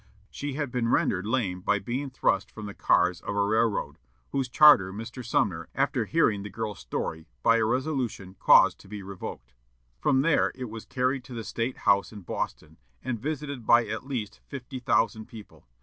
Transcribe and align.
She 0.31 0.53
had 0.53 0.71
been 0.71 0.89
rendered 0.89 1.27
lame 1.27 1.61
by 1.61 1.77
being 1.77 2.09
thrust 2.09 2.49
from 2.51 2.65
the 2.65 2.73
cars 2.73 3.21
of 3.21 3.35
a 3.35 3.43
railroad, 3.45 3.99
whose 4.31 4.49
charter 4.49 4.91
Mr. 4.91 5.23
Sumner, 5.23 5.69
after 5.75 6.05
hearing 6.05 6.41
the 6.41 6.49
girl's 6.49 6.79
story, 6.79 7.27
by 7.43 7.57
a 7.57 7.65
resolution, 7.65 8.35
caused 8.39 8.79
to 8.79 8.87
be 8.87 9.03
revoked." 9.03 9.53
From 9.99 10.21
there 10.21 10.53
it 10.55 10.71
was 10.71 10.85
carried 10.85 11.23
to 11.25 11.35
the 11.35 11.43
State 11.43 11.77
House 11.85 12.11
in 12.11 12.21
Boston, 12.21 12.77
and 13.03 13.19
visited 13.19 13.67
by 13.67 13.85
at 13.85 14.03
least 14.03 14.41
fifty 14.47 14.79
thousand 14.79 15.27
people. 15.27 15.67